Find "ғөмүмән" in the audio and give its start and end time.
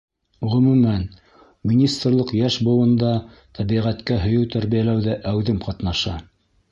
0.51-1.03